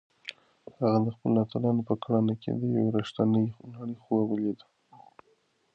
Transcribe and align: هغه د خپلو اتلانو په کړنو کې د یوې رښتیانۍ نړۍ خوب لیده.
هغه 0.79 0.97
د 1.05 1.07
خپلو 1.15 1.35
اتلانو 1.43 1.81
په 1.89 1.95
کړنو 2.03 2.33
کې 2.41 2.51
د 2.53 2.61
یوې 2.75 2.93
رښتیانۍ 2.97 3.45
نړۍ 3.73 3.95
خوب 4.03 4.27
لیده. 4.43 4.65